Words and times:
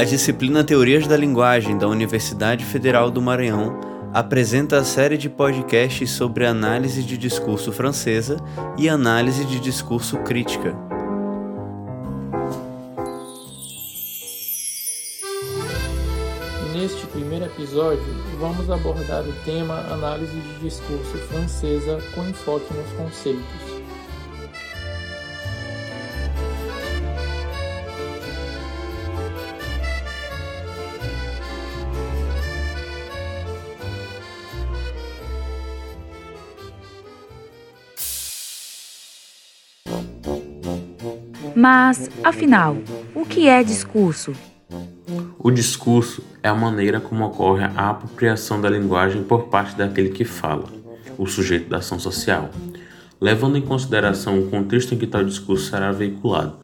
A 0.00 0.04
disciplina 0.04 0.64
Teorias 0.64 1.06
da 1.06 1.14
Linguagem 1.14 1.76
da 1.76 1.86
Universidade 1.86 2.64
Federal 2.64 3.10
do 3.10 3.20
Maranhão 3.20 3.78
apresenta 4.14 4.78
a 4.78 4.82
série 4.82 5.18
de 5.18 5.28
podcasts 5.28 6.10
sobre 6.12 6.46
análise 6.46 7.02
de 7.02 7.18
discurso 7.18 7.70
francesa 7.70 8.38
e 8.78 8.88
análise 8.88 9.44
de 9.44 9.60
discurso 9.60 10.16
crítica. 10.20 10.74
Neste 16.72 17.06
primeiro 17.08 17.44
episódio, 17.44 18.02
vamos 18.38 18.70
abordar 18.70 19.22
o 19.24 19.32
tema 19.44 19.80
análise 19.92 20.32
de 20.32 20.60
discurso 20.60 21.18
francesa 21.28 21.98
com 22.14 22.26
enfoque 22.26 22.72
nos 22.72 22.90
conceitos. 22.92 23.69
Mas, 41.54 42.10
afinal, 42.22 42.76
o 43.14 43.24
que 43.24 43.48
é 43.48 43.62
discurso? 43.62 44.32
O 45.38 45.50
discurso 45.50 46.22
é 46.42 46.48
a 46.48 46.54
maneira 46.54 47.00
como 47.00 47.24
ocorre 47.24 47.64
a 47.64 47.90
apropriação 47.90 48.60
da 48.60 48.70
linguagem 48.70 49.22
por 49.24 49.44
parte 49.44 49.76
daquele 49.76 50.10
que 50.10 50.24
fala, 50.24 50.68
o 51.18 51.26
sujeito 51.26 51.68
da 51.68 51.78
ação 51.78 51.98
social, 51.98 52.50
levando 53.20 53.56
em 53.56 53.62
consideração 53.62 54.38
o 54.38 54.48
contexto 54.48 54.94
em 54.94 54.98
que 54.98 55.06
tal 55.06 55.24
discurso 55.24 55.70
será 55.70 55.90
veiculado. 55.92 56.58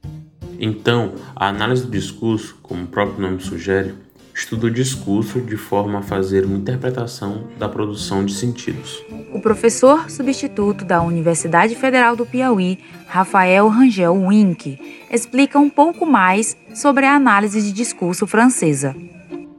Então, 0.58 1.12
a 1.34 1.48
análise 1.48 1.84
do 1.84 1.90
discurso, 1.90 2.56
como 2.62 2.84
o 2.84 2.86
próprio 2.86 3.20
nome 3.20 3.40
sugere, 3.40 3.94
estuda 4.36 4.66
o 4.66 4.70
discurso 4.70 5.40
de 5.40 5.56
forma 5.56 6.00
a 6.00 6.02
fazer 6.02 6.44
uma 6.44 6.58
interpretação 6.58 7.44
da 7.58 7.70
produção 7.70 8.22
de 8.22 8.34
sentidos. 8.34 9.02
O 9.32 9.40
professor 9.40 10.10
substituto 10.10 10.84
da 10.84 11.00
Universidade 11.00 11.74
Federal 11.74 12.14
do 12.14 12.26
Piauí, 12.26 12.78
Rafael 13.06 13.66
Rangel 13.68 14.14
Wink, 14.14 14.78
explica 15.10 15.58
um 15.58 15.70
pouco 15.70 16.04
mais 16.04 16.54
sobre 16.74 17.06
a 17.06 17.14
análise 17.14 17.62
de 17.62 17.72
discurso 17.72 18.26
francesa. 18.26 18.94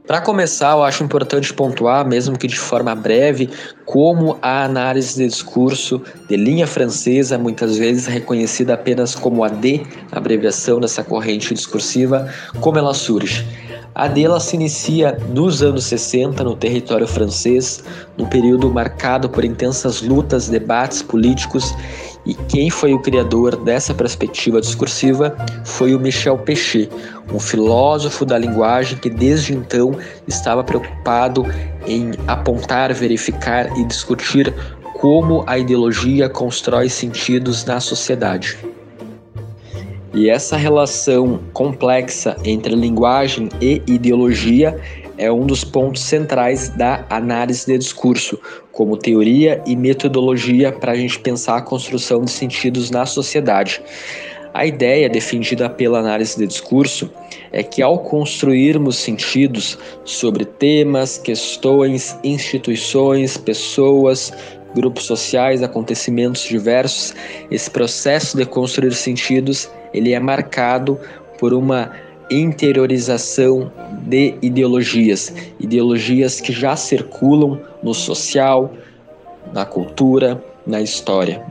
Para 0.06 0.20
começar, 0.22 0.70
eu 0.70 0.84
acho 0.84 1.02
importante 1.02 1.52
pontuar, 1.52 2.06
mesmo 2.06 2.38
que 2.38 2.46
de 2.46 2.58
forma 2.58 2.94
breve, 2.94 3.50
como 3.84 4.38
a 4.40 4.64
análise 4.64 5.16
de 5.16 5.26
discurso 5.28 6.00
de 6.28 6.36
linha 6.36 6.66
francesa, 6.66 7.36
muitas 7.36 7.76
vezes 7.76 8.06
reconhecida 8.06 8.74
apenas 8.74 9.14
como 9.14 9.44
AD, 9.44 9.86
abreviação 10.10 10.80
dessa 10.80 11.04
corrente 11.04 11.52
discursiva, 11.52 12.32
como 12.60 12.78
ela 12.78 12.94
surge. 12.94 13.44
A 13.94 14.06
dela 14.06 14.38
se 14.38 14.54
inicia 14.54 15.18
nos 15.28 15.62
anos 15.62 15.84
60 15.86 16.44
no 16.44 16.54
território 16.54 17.06
francês, 17.06 17.82
num 18.16 18.26
período 18.26 18.70
marcado 18.70 19.28
por 19.28 19.44
intensas 19.44 20.02
lutas, 20.02 20.48
debates 20.48 21.02
políticos, 21.02 21.74
e 22.24 22.34
quem 22.34 22.70
foi 22.70 22.92
o 22.92 23.00
criador 23.00 23.56
dessa 23.56 23.94
perspectiva 23.94 24.60
discursiva 24.60 25.36
foi 25.64 25.94
o 25.94 25.98
Michel 25.98 26.38
Pechet, 26.38 26.90
um 27.32 27.40
filósofo 27.40 28.24
da 28.24 28.38
linguagem 28.38 28.98
que 28.98 29.10
desde 29.10 29.54
então 29.54 29.96
estava 30.26 30.62
preocupado 30.62 31.44
em 31.86 32.12
apontar, 32.26 32.92
verificar 32.92 33.76
e 33.78 33.84
discutir 33.84 34.54
como 35.00 35.42
a 35.46 35.58
ideologia 35.58 36.28
constrói 36.28 36.88
sentidos 36.88 37.64
na 37.64 37.80
sociedade. 37.80 38.58
E 40.18 40.28
essa 40.28 40.56
relação 40.56 41.38
complexa 41.52 42.36
entre 42.44 42.74
linguagem 42.74 43.48
e 43.60 43.80
ideologia 43.86 44.76
é 45.16 45.30
um 45.30 45.46
dos 45.46 45.62
pontos 45.62 46.02
centrais 46.02 46.70
da 46.70 47.06
análise 47.08 47.64
de 47.64 47.78
discurso, 47.78 48.36
como 48.72 48.96
teoria 48.96 49.62
e 49.64 49.76
metodologia 49.76 50.72
para 50.72 50.90
a 50.90 50.96
gente 50.96 51.20
pensar 51.20 51.58
a 51.58 51.62
construção 51.62 52.24
de 52.24 52.32
sentidos 52.32 52.90
na 52.90 53.06
sociedade. 53.06 53.80
A 54.52 54.66
ideia 54.66 55.08
defendida 55.08 55.70
pela 55.70 56.00
análise 56.00 56.36
de 56.36 56.48
discurso 56.48 57.08
é 57.52 57.62
que 57.62 57.80
ao 57.80 58.00
construirmos 58.00 58.96
sentidos 58.96 59.78
sobre 60.04 60.44
temas, 60.44 61.16
questões, 61.16 62.18
instituições, 62.24 63.36
pessoas, 63.36 64.32
grupos 64.74 65.04
sociais, 65.04 65.62
acontecimentos 65.62 66.42
diversos, 66.42 67.14
esse 67.50 67.70
processo 67.70 68.36
de 68.36 68.44
construir 68.44 68.92
sentidos 68.92 69.70
ele 69.92 70.12
é 70.12 70.20
marcado 70.20 70.98
por 71.38 71.52
uma 71.52 71.92
interiorização 72.30 73.72
de 74.02 74.34
ideologias, 74.42 75.32
ideologias 75.58 76.40
que 76.40 76.52
já 76.52 76.76
circulam 76.76 77.60
no 77.82 77.94
social, 77.94 78.72
na 79.52 79.64
cultura, 79.64 80.42
na 80.66 80.80
história. 80.80 81.42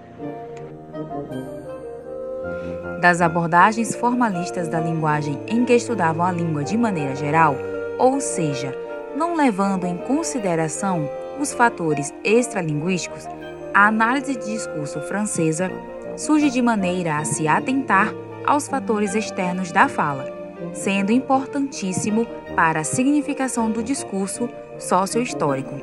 Das 3.01 3.21
abordagens 3.21 3.95
formalistas 3.95 4.67
da 4.67 4.79
linguagem 4.79 5.39
em 5.47 5.65
que 5.65 5.73
estudavam 5.73 6.25
a 6.25 6.31
língua 6.31 6.63
de 6.63 6.77
maneira 6.77 7.15
geral, 7.15 7.55
ou 7.97 8.19
seja, 8.19 8.75
não 9.15 9.35
levando 9.35 9.85
em 9.85 9.97
consideração 9.97 11.09
os 11.39 11.53
fatores 11.53 12.13
extralinguísticos, 12.23 13.25
a 13.73 13.87
análise 13.87 14.35
de 14.35 14.45
discurso 14.45 14.99
francesa 15.01 15.71
surge 16.15 16.49
de 16.49 16.61
maneira 16.61 17.17
a 17.17 17.25
se 17.25 17.47
atentar 17.47 18.13
aos 18.45 18.67
fatores 18.67 19.13
externos 19.13 19.71
da 19.71 19.87
fala, 19.87 20.31
sendo 20.73 21.11
importantíssimo 21.11 22.25
para 22.55 22.79
a 22.79 22.83
significação 22.83 23.69
do 23.69 23.83
discurso 23.83 24.49
sociohistórico. 24.79 25.75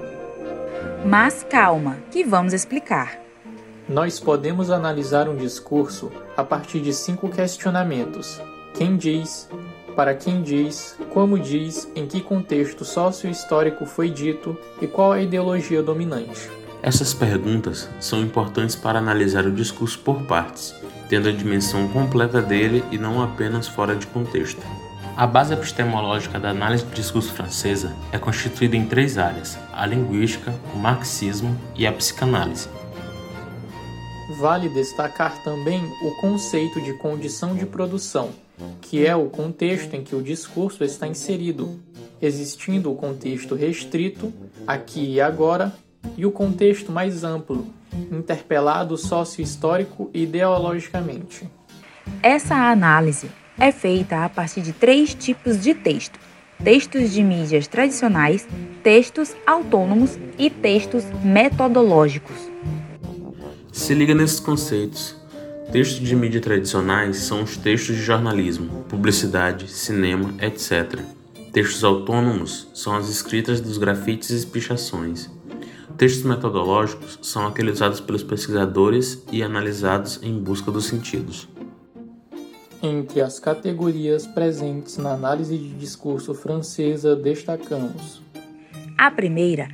Mas 1.04 1.46
calma, 1.48 1.98
que 2.10 2.24
vamos 2.24 2.52
explicar. 2.52 3.20
Nós 3.88 4.18
podemos 4.18 4.70
analisar 4.70 5.28
um 5.28 5.36
discurso 5.36 6.10
a 6.36 6.42
partir 6.42 6.80
de 6.80 6.92
cinco 6.94 7.28
questionamentos: 7.28 8.40
quem 8.72 8.96
diz, 8.96 9.48
para 9.94 10.14
quem 10.14 10.42
diz, 10.42 10.96
como 11.10 11.38
diz, 11.38 11.90
em 11.94 12.06
que 12.06 12.20
contexto 12.20 12.84
sociohistórico 12.84 13.86
foi 13.86 14.10
dito 14.10 14.56
e 14.80 14.86
qual 14.86 15.12
a 15.12 15.20
ideologia 15.20 15.82
dominante. 15.82 16.50
Essas 16.82 17.14
perguntas 17.14 17.88
são 17.98 18.20
importantes 18.20 18.76
para 18.76 18.98
analisar 18.98 19.46
o 19.46 19.52
discurso 19.52 19.98
por 20.00 20.22
partes 20.22 20.74
tendo 21.08 21.28
a 21.28 21.32
dimensão 21.32 21.86
completa 21.88 22.40
dele 22.40 22.84
e 22.90 22.98
não 22.98 23.22
apenas 23.22 23.68
fora 23.68 23.94
de 23.94 24.06
contexto. 24.06 24.60
A 25.16 25.26
base 25.26 25.54
epistemológica 25.54 26.40
da 26.40 26.50
análise 26.50 26.84
do 26.84 26.92
discurso 26.92 27.32
francesa 27.32 27.94
é 28.10 28.18
constituída 28.18 28.76
em 28.76 28.84
três 28.84 29.16
áreas: 29.16 29.56
a 29.72 29.86
linguística, 29.86 30.52
o 30.74 30.78
marxismo 30.78 31.56
e 31.76 31.86
a 31.86 31.92
psicanálise. 31.92 32.68
Vale 34.40 34.68
destacar 34.70 35.40
também 35.44 35.84
o 36.02 36.10
conceito 36.20 36.80
de 36.80 36.94
condição 36.94 37.54
de 37.54 37.66
produção, 37.66 38.30
que 38.80 39.06
é 39.06 39.14
o 39.14 39.28
contexto 39.28 39.94
em 39.94 40.02
que 40.02 40.14
o 40.14 40.22
discurso 40.22 40.84
está 40.84 41.06
inserido, 41.06 41.80
existindo 42.20 42.90
o 42.90 42.94
contexto 42.94 43.54
restrito, 43.54 44.32
aqui 44.66 45.14
e 45.14 45.20
agora, 45.20 45.74
e 46.16 46.26
o 46.26 46.30
contexto 46.30 46.92
mais 46.92 47.24
amplo, 47.24 47.66
interpelado 48.10 48.96
sócio-histórico 48.96 50.10
e 50.12 50.22
ideologicamente. 50.22 51.48
Essa 52.22 52.54
análise 52.54 53.30
é 53.58 53.72
feita 53.72 54.24
a 54.24 54.28
partir 54.28 54.60
de 54.60 54.72
três 54.72 55.14
tipos 55.14 55.60
de 55.60 55.74
texto: 55.74 56.18
textos 56.62 57.12
de 57.12 57.22
mídias 57.22 57.66
tradicionais, 57.66 58.46
textos 58.82 59.34
autônomos 59.46 60.18
e 60.38 60.50
textos 60.50 61.04
metodológicos. 61.22 62.36
Se 63.72 63.94
liga 63.94 64.14
nesses 64.14 64.40
conceitos. 64.40 65.23
Textos 65.74 66.06
de 66.06 66.14
mídia 66.14 66.40
tradicionais 66.40 67.16
são 67.16 67.42
os 67.42 67.56
textos 67.56 67.96
de 67.96 68.00
jornalismo, 68.00 68.84
publicidade, 68.88 69.68
cinema, 69.68 70.32
etc. 70.40 71.00
Textos 71.52 71.82
autônomos 71.82 72.68
são 72.72 72.94
as 72.94 73.08
escritas 73.08 73.60
dos 73.60 73.76
grafites 73.76 74.44
e 74.44 74.46
pichações. 74.46 75.28
Textos 75.98 76.22
metodológicos 76.22 77.18
são 77.22 77.48
aqueles 77.48 77.74
usados 77.74 77.98
pelos 77.98 78.22
pesquisadores 78.22 79.24
e 79.32 79.42
analisados 79.42 80.20
em 80.22 80.38
busca 80.38 80.70
dos 80.70 80.84
sentidos. 80.84 81.48
Entre 82.80 83.20
as 83.20 83.40
categorias 83.40 84.28
presentes 84.28 84.96
na 84.96 85.10
análise 85.10 85.58
de 85.58 85.70
discurso 85.70 86.34
francesa, 86.34 87.16
destacamos: 87.16 88.22
a 88.96 89.10
primeira 89.10 89.66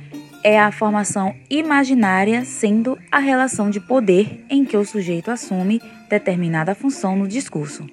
é 0.43 0.59
a 0.59 0.71
formação 0.71 1.33
imaginária, 1.49 2.45
sendo 2.45 2.97
a 3.11 3.19
relação 3.19 3.69
de 3.69 3.79
poder 3.79 4.45
em 4.49 4.65
que 4.65 4.77
o 4.77 4.85
sujeito 4.85 5.31
assume 5.31 5.81
determinada 6.09 6.75
função 6.75 7.15
no 7.15 7.27
discurso. 7.27 7.85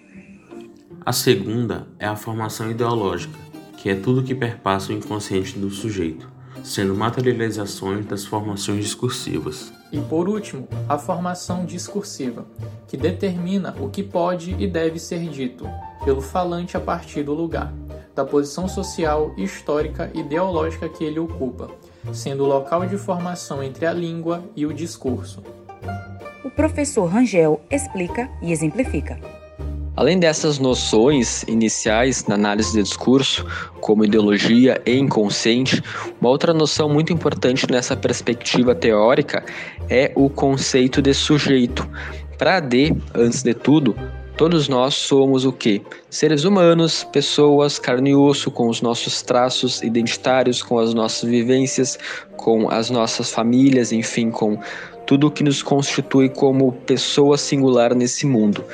A 1.05 1.13
segunda 1.13 1.89
é 1.99 2.07
a 2.07 2.17
formação 2.17 2.71
ideológica, 2.71 3.39
que 3.77 3.89
é 3.89 3.95
tudo 3.95 4.23
que 4.23 4.35
perpassa 4.35 4.93
o 4.93 4.95
inconsciente 4.95 5.59
do 5.59 5.71
sujeito 5.71 6.39
sendo 6.63 6.95
materializações 6.95 8.07
das 8.07 8.25
formações 8.25 8.85
discursivas. 8.85 9.73
E 9.91 9.99
por 10.01 10.29
último, 10.29 10.69
a 10.89 10.99
formação 10.99 11.65
discursiva, 11.65 12.45
que 12.87 12.97
determina 12.97 13.75
o 13.81 13.89
que 13.89 14.03
pode 14.03 14.55
e 14.59 14.67
deve 14.67 14.99
ser 14.99 15.21
dito 15.29 15.69
pelo 16.05 16.21
falante 16.21 16.77
a 16.77 16.81
partir 16.81 17.23
do 17.23 17.33
lugar, 17.33 17.73
da 18.15 18.25
posição 18.25 18.69
social, 18.69 19.33
histórica 19.37 20.11
e 20.15 20.21
ideológica 20.21 20.89
que 20.89 21.05
ele 21.05 21.19
ocupa, 21.19 21.71
sendo 22.13 22.45
o 22.45 22.47
local 22.47 22.87
de 22.87 22.97
formação 22.97 23.63
entre 23.63 23.87
a 23.87 23.93
língua 23.93 24.45
e 24.57 24.67
o 24.67 24.73
discurso. 24.73 25.43
O 26.45 26.51
professor 26.51 27.07
Rangel 27.07 27.61
explica 27.71 28.29
e 28.41 28.53
exemplifica. 28.53 29.19
Além 29.99 30.17
dessas 30.17 30.61
noções 30.61 31.43
iniciais 31.43 32.25
na 32.29 32.37
análise 32.37 32.73
de 32.73 32.81
discurso, 32.85 33.45
como 33.81 34.05
ideologia 34.05 34.81
e 34.87 34.97
inconsciente, 34.97 35.83
uma 36.21 36.31
outra 36.31 36.55
noção 36.55 36.89
muito 36.89 37.13
importante 37.13 37.69
nessa 37.69 37.97
perspectiva 37.97 38.77
teórica 38.77 39.45
é 39.91 40.13
o 40.15 40.31
conceito 40.31 41.03
de 41.03 41.13
sujeito. 41.13 41.85
Para 42.39 42.61
D, 42.61 42.95
antes 43.13 43.43
de 43.43 43.53
tudo, 43.53 43.97
Todos 44.39 44.69
nós 44.69 44.95
somos 44.95 45.45
o 45.45 45.53
que? 45.53 45.83
Seres 46.09 46.45
humanos, 46.45 47.03
pessoas, 47.03 47.77
carne 47.77 48.11
e 48.11 48.15
osso, 48.15 48.53
com 48.53 48.69
os 48.69 48.81
nossos 48.81 49.21
traços 49.21 49.83
identitários, 49.83 50.63
com 50.63 50.79
as 50.79 50.95
nossas 50.95 51.29
vivências, 51.29 51.99
com 52.37 52.71
as 52.71 52.89
nossas 52.89 53.33
famílias, 53.33 53.91
enfim, 53.91 54.31
com 54.31 54.57
tudo 55.05 55.27
o 55.27 55.31
que 55.33 55.43
nos 55.43 55.61
constitui 55.61 56.29
como 56.29 56.71
pessoa 56.71 57.37
singular 57.37 57.97
nesse 57.97 58.27
mundo. 58.27 58.65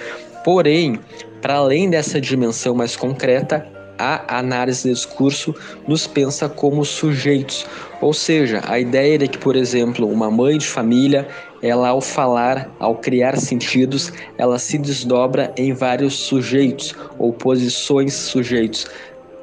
Porém, 0.44 1.00
para 1.40 1.54
além 1.54 1.88
dessa 1.88 2.20
dimensão 2.20 2.74
mais 2.74 2.94
concreta, 2.94 3.66
a 3.98 4.38
análise 4.38 4.88
do 4.88 4.94
discurso 4.94 5.54
nos 5.86 6.06
pensa 6.06 6.48
como 6.48 6.84
sujeitos, 6.84 7.66
ou 8.00 8.12
seja, 8.12 8.62
a 8.66 8.78
ideia 8.78 9.18
de 9.18 9.28
que, 9.28 9.38
por 9.38 9.56
exemplo, 9.56 10.06
uma 10.06 10.30
mãe 10.30 10.58
de 10.58 10.66
família, 10.66 11.26
ela 11.62 11.88
ao 11.88 12.00
falar, 12.00 12.70
ao 12.78 12.96
criar 12.96 13.36
sentidos, 13.36 14.12
ela 14.36 14.58
se 14.58 14.76
desdobra 14.78 15.52
em 15.56 15.72
vários 15.72 16.14
sujeitos 16.14 16.94
ou 17.18 17.32
posições 17.32 18.12
sujeitos. 18.12 18.86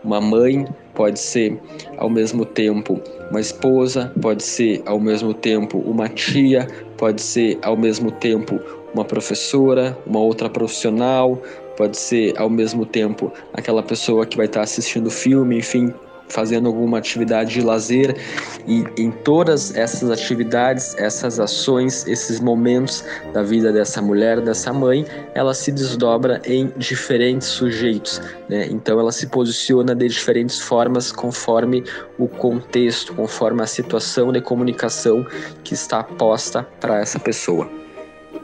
Uma 0.04 0.22
mãe 0.22 0.68
pode 0.94 1.20
ser 1.20 1.60
ao 1.98 2.10
mesmo 2.10 2.46
tempo 2.46 3.02
uma 3.30 3.40
esposa, 3.40 4.12
pode 4.22 4.44
ser 4.44 4.82
ao 4.86 5.00
mesmo 5.00 5.34
tempo 5.34 5.78
uma 5.80 6.10
tia, 6.10 6.68
pode 6.98 7.22
ser 7.22 7.58
ao 7.62 7.78
mesmo 7.78 8.12
tempo 8.12 8.60
uma 8.94 9.06
professora, 9.06 9.98
uma 10.06 10.20
outra 10.20 10.50
profissional, 10.50 11.42
pode 11.78 11.98
ser 11.98 12.34
ao 12.38 12.50
mesmo 12.50 12.86
tempo 12.86 13.32
aquela 13.54 13.84
pessoa 13.84 14.26
que 14.26 14.38
vai 14.38 14.46
estar 14.46 14.62
assistindo 14.62 15.10
filme, 15.10 15.58
enfim, 15.58 15.94
fazendo 16.32 16.68
alguma 16.68 16.98
atividade 16.98 17.54
de 17.54 17.62
lazer 17.62 18.16
e 18.68 18.86
em 18.98 19.12
todas 19.12 19.76
essas 19.76 20.10
atividades, 20.10 20.96
essas 20.98 21.40
ações, 21.40 22.08
esses 22.08 22.40
momentos 22.40 23.04
da 23.34 23.44
vida 23.44 23.72
dessa 23.72 24.02
mulher, 24.02 24.42
dessa 24.42 24.72
mãe, 24.74 25.06
ela 25.34 25.54
se 25.54 25.72
desdobra 25.72 26.42
em 26.46 26.72
diferentes 26.78 27.48
sujeitos, 27.48 28.22
né? 28.50 28.68
Então 28.72 29.00
ela 29.00 29.12
se 29.12 29.28
posiciona 29.28 29.94
de 29.94 30.08
diferentes 30.08 30.60
formas 30.60 31.12
conforme 31.12 31.84
o 32.18 32.28
contexto, 32.28 33.14
conforme 33.14 33.62
a 33.62 33.68
situação 33.68 34.32
de 34.32 34.42
comunicação 34.42 35.26
que 35.64 35.74
está 35.74 36.04
posta 36.04 36.64
para 36.80 37.00
essa 37.00 37.20
pessoa. 37.20 37.81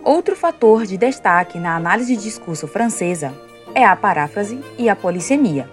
Outro 0.07 0.37
fator 0.37 0.85
de 0.85 0.95
destaque 0.95 1.59
na 1.59 1.75
análise 1.75 2.15
de 2.15 2.23
discurso 2.23 2.65
francesa 2.65 3.33
é 3.75 3.83
a 3.83 3.93
paráfrase 3.93 4.57
e 4.77 4.87
a 4.87 4.95
polissemia. 4.95 5.69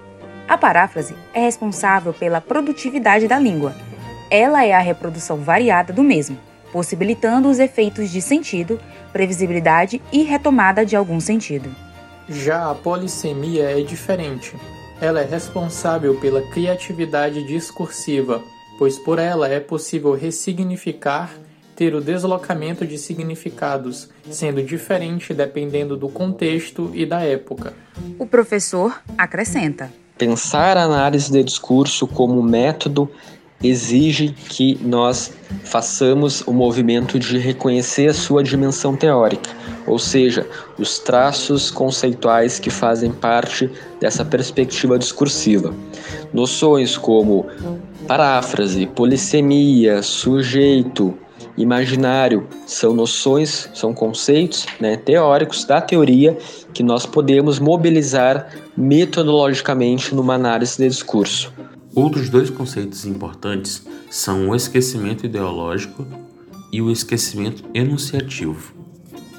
A 0.49 0.59
paráfrase 0.59 1.15
é 1.33 1.43
responsável 1.43 2.13
pela 2.13 2.41
produtividade 2.41 3.29
da 3.29 3.39
língua. 3.39 3.77
Ela 4.29 4.65
é 4.65 4.73
a 4.73 4.81
reprodução 4.81 5.37
variada 5.37 5.93
do 5.93 6.03
mesmo, 6.03 6.37
possibilitando 6.73 7.49
os 7.49 7.61
efeitos 7.61 8.11
de 8.11 8.21
sentido, 8.21 8.81
previsibilidade 9.13 10.03
e 10.13 10.25
retomada 10.25 10.85
de 10.85 10.97
algum 10.97 11.21
sentido. 11.21 11.71
Já 12.29 12.73
a 12.73 12.75
polissemia 12.75 13.71
é 13.71 13.83
diferente. 13.83 14.57
Ela 15.01 15.21
é 15.21 15.25
responsável 15.25 16.19
pela 16.19 16.43
criatividade 16.51 17.47
discursiva, 17.47 18.43
pois 18.81 18.99
por 18.99 19.21
ela 19.21 19.47
é 19.47 19.61
possível 19.61 20.13
ressignificar 20.13 21.31
ter 21.75 21.95
o 21.95 22.01
deslocamento 22.01 22.87
de 22.87 22.99
significados, 22.99 24.09
sendo 24.31 24.63
diferente 24.63 25.35
dependendo 25.35 25.97
do 25.97 26.09
contexto 26.09 26.91
e 26.95 27.05
da 27.05 27.21
época. 27.21 27.73
O 28.19 28.27
professor 28.27 29.01
acrescenta: 29.17 29.93
Pensar 30.17 30.77
a 30.77 30.85
análise 30.85 31.31
de 31.31 31.43
discurso 31.43 32.07
como 32.07 32.43
método 32.43 33.11
exige 33.63 34.29
que 34.31 34.79
nós 34.83 35.33
façamos 35.65 36.43
o 36.43 36.53
movimento 36.53 37.19
de 37.19 37.39
reconhecer 37.39 38.09
a 38.09 38.15
sua 38.15 38.43
dimensão 38.43 38.95
teórica, 38.95 39.51
ou 39.87 39.99
seja, 39.99 40.47
os 40.79 40.99
traços 40.99 41.71
conceituais 41.71 42.59
que 42.59 42.71
fazem 42.71 43.11
parte 43.11 43.71
dessa 43.99 44.25
perspectiva 44.25 44.99
discursiva. 44.99 45.75
Noções 46.33 46.97
como 46.97 47.47
paráfrase, 48.07 48.87
polissemia, 48.87 50.03
sujeito, 50.03 51.17
imaginário 51.57 52.47
são 52.67 52.95
noções, 52.95 53.69
são 53.75 53.95
conceitos 53.95 54.67
né, 54.81 54.97
teóricos 54.97 55.65
da 55.65 55.81
teoria 55.81 56.37
que 56.73 56.83
nós 56.83 57.07
podemos 57.07 57.59
mobilizar 57.59 58.51
metodologicamente 58.77 60.15
numa 60.15 60.35
análise 60.35 60.77
de 60.77 60.89
discurso. 60.89 61.53
Outros 61.95 62.29
dois 62.29 62.51
conceitos 62.51 63.07
importantes 63.07 63.87
são 64.11 64.49
o 64.49 64.57
esquecimento 64.57 65.27
ideológico 65.27 66.07
e 66.73 66.83
o 66.83 66.91
esquecimento 66.91 67.63
enunciativo. 67.73 68.75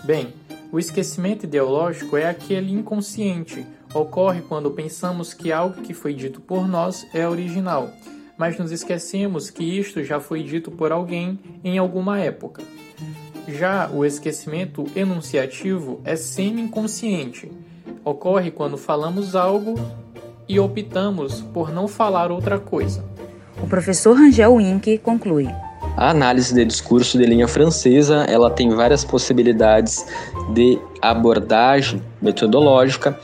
Bem, 0.03 0.33
o 0.71 0.79
esquecimento 0.79 1.44
ideológico 1.44 2.15
é 2.15 2.29
aquele 2.29 2.71
inconsciente. 2.71 3.65
Ocorre 3.94 4.41
quando 4.41 4.71
pensamos 4.71 5.33
que 5.33 5.51
algo 5.51 5.81
que 5.81 5.94
foi 5.94 6.13
dito 6.13 6.39
por 6.39 6.67
nós 6.67 7.06
é 7.13 7.27
original 7.27 7.91
mas 8.37 8.57
nos 8.57 8.71
esquecemos 8.71 9.49
que 9.49 9.63
isto 9.63 10.03
já 10.03 10.19
foi 10.19 10.43
dito 10.43 10.71
por 10.71 10.91
alguém 10.91 11.39
em 11.63 11.77
alguma 11.77 12.19
época. 12.19 12.61
Já 13.47 13.89
o 13.93 14.03
esquecimento 14.03 14.85
enunciativo 14.95 16.01
é 16.03 16.15
semi-inconsciente. 16.15 17.51
Ocorre 18.03 18.51
quando 18.51 18.77
falamos 18.77 19.35
algo 19.35 19.75
e 20.47 20.59
optamos 20.59 21.41
por 21.41 21.71
não 21.71 21.87
falar 21.87 22.31
outra 22.31 22.59
coisa. 22.59 23.03
O 23.61 23.67
professor 23.67 24.17
Rangel 24.17 24.55
Wink 24.55 24.97
conclui. 24.99 25.47
A 25.95 26.09
análise 26.09 26.53
de 26.53 26.65
discurso 26.65 27.17
de 27.17 27.25
linha 27.25 27.47
francesa, 27.47 28.25
ela 28.27 28.49
tem 28.49 28.69
várias 28.69 29.05
possibilidades 29.05 30.05
de 30.53 30.77
abordagem 31.01 32.01
metodológica. 32.21 33.17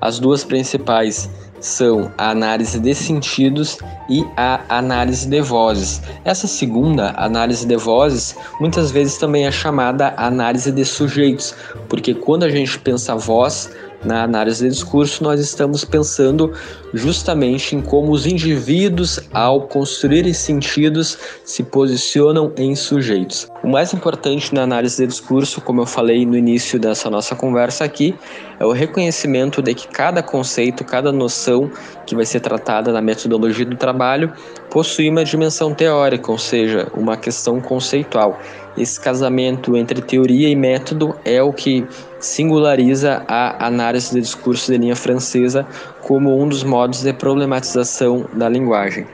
As 0.00 0.18
duas 0.18 0.42
principais 0.42 1.28
são 1.64 2.12
a 2.18 2.30
análise 2.30 2.78
de 2.78 2.94
sentidos 2.94 3.78
e 4.10 4.22
a 4.36 4.60
análise 4.68 5.26
de 5.26 5.40
vozes. 5.40 6.02
Essa 6.22 6.46
segunda, 6.46 7.14
análise 7.16 7.66
de 7.66 7.74
vozes, 7.74 8.36
muitas 8.60 8.90
vezes 8.90 9.16
também 9.16 9.46
é 9.46 9.50
chamada 9.50 10.12
análise 10.18 10.70
de 10.70 10.84
sujeitos, 10.84 11.54
porque 11.88 12.12
quando 12.12 12.42
a 12.42 12.50
gente 12.50 12.78
pensa 12.78 13.16
voz, 13.16 13.70
na 14.04 14.24
análise 14.24 14.62
de 14.62 14.74
discurso, 14.74 15.24
nós 15.24 15.40
estamos 15.40 15.82
pensando 15.82 16.52
justamente 16.92 17.74
em 17.74 17.80
como 17.80 18.12
os 18.12 18.26
indivíduos, 18.26 19.18
ao 19.32 19.62
construírem 19.62 20.34
sentidos, 20.34 21.16
se 21.42 21.62
posicionam 21.62 22.52
em 22.58 22.76
sujeitos. 22.76 23.48
O 23.64 23.66
mais 23.66 23.94
importante 23.94 24.54
na 24.54 24.60
análise 24.60 24.98
de 24.98 25.06
discurso, 25.06 25.58
como 25.58 25.80
eu 25.80 25.86
falei 25.86 26.26
no 26.26 26.36
início 26.36 26.78
dessa 26.78 27.08
nossa 27.08 27.34
conversa 27.34 27.82
aqui, 27.82 28.14
é 28.60 28.66
o 28.66 28.72
reconhecimento 28.72 29.62
de 29.62 29.74
que 29.74 29.88
cada 29.88 30.22
conceito, 30.22 30.84
cada 30.84 31.10
noção 31.10 31.70
que 32.04 32.14
vai 32.14 32.26
ser 32.26 32.40
tratada 32.40 32.92
na 32.92 33.00
metodologia 33.00 33.64
do 33.64 33.74
trabalho 33.74 34.30
possui 34.70 35.08
uma 35.08 35.24
dimensão 35.24 35.72
teórica, 35.72 36.30
ou 36.30 36.36
seja, 36.36 36.92
uma 36.92 37.16
questão 37.16 37.58
conceitual. 37.58 38.38
Esse 38.76 39.00
casamento 39.00 39.74
entre 39.78 40.02
teoria 40.02 40.50
e 40.50 40.54
método 40.54 41.16
é 41.24 41.42
o 41.42 41.50
que 41.50 41.86
singulariza 42.20 43.24
a 43.26 43.66
análise 43.66 44.12
de 44.12 44.20
discurso 44.20 44.70
de 44.70 44.76
linha 44.76 44.94
francesa 44.94 45.66
como 46.02 46.38
um 46.38 46.46
dos 46.46 46.62
modos 46.62 47.02
de 47.02 47.14
problematização 47.14 48.26
da 48.34 48.46
linguagem. 48.46 49.06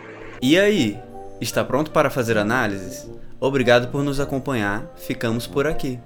E 0.42 0.58
aí, 0.58 0.98
está 1.40 1.62
pronto 1.62 1.92
para 1.92 2.10
fazer 2.10 2.36
análises? 2.36 3.08
Obrigado 3.40 3.88
por 3.88 4.04
nos 4.04 4.20
acompanhar, 4.20 4.92
ficamos 4.96 5.46
por 5.46 5.66
aqui. 5.66 5.98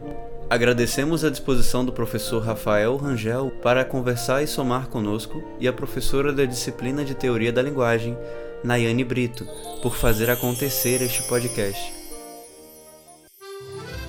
Agradecemos 0.49 1.25
a 1.25 1.31
disposição 1.31 1.85
do 1.85 1.93
professor 1.93 2.41
Rafael 2.41 2.97
Rangel 2.97 3.51
para 3.61 3.85
conversar 3.85 4.45
e 4.45 4.47
somar 4.47 4.87
conosco 4.87 5.43
e 5.59 5.67
a 5.67 5.73
professora 5.73 6.33
da 6.33 6.45
disciplina 6.45 7.05
de 7.05 7.13
Teoria 7.13 7.53
da 7.53 7.61
Linguagem, 7.61 8.17
Nayane 8.63 9.03
Brito, 9.03 9.45
por 9.83 9.97
fazer 9.97 10.31
acontecer 10.31 11.03
este 11.03 11.25
podcast. 11.25 11.93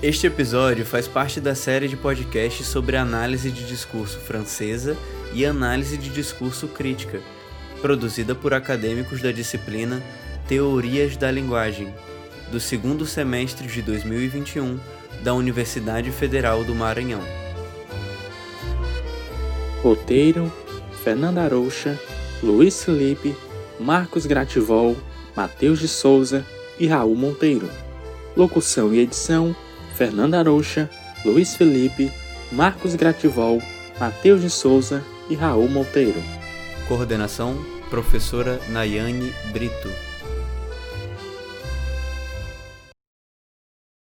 Este 0.04 0.28
episódio 0.28 0.86
faz 0.86 1.08
parte 1.08 1.42
da 1.42 1.56
série 1.56 1.88
de 1.88 1.98
podcasts 1.98 2.68
sobre 2.68 2.96
análise 2.96 3.50
de 3.50 3.66
discurso 3.66 4.20
francesa 4.20 4.96
e 5.34 5.48
análise 5.48 5.98
de 5.98 6.12
discurso 6.12 6.68
crítica, 6.68 7.20
produzida 7.82 8.36
por 8.36 8.54
acadêmicos 8.54 9.20
da 9.20 9.32
disciplina 9.32 10.04
Teorias 10.48 11.18
da 11.18 11.32
Linguagem, 11.32 11.92
do 12.56 12.60
segundo 12.62 13.06
semestre 13.06 13.68
de 13.68 13.82
2021 13.82 14.80
da 15.22 15.34
Universidade 15.34 16.10
Federal 16.10 16.64
do 16.64 16.74
Maranhão. 16.74 17.20
Roteiro: 19.84 20.50
Fernanda 21.04 21.42
Arouxa 21.42 22.00
Luiz 22.42 22.82
Felipe, 22.82 23.36
Marcos 23.78 24.26
Grativol, 24.26 24.96
Matheus 25.36 25.80
de 25.80 25.90
Souza 25.90 26.46
e 26.80 26.88
Raul 26.88 27.14
Monteiro. 27.18 27.70
Locução 28.38 28.94
e 28.94 29.00
edição: 29.00 29.54
Fernanda 29.94 30.40
Aroucha, 30.40 30.90
Luiz 31.26 31.58
Felipe, 31.58 32.10
Marcos 32.54 32.96
Grativol, 32.96 33.62
Matheus 34.00 34.40
de 34.40 34.50
Souza 34.50 35.04
e 35.30 35.36
Raul 35.36 35.68
Monteiro. 35.68 36.24
Coordenação: 36.88 37.58
Professora 37.90 38.62
Nayane 38.70 39.34
Brito. 39.52 40.05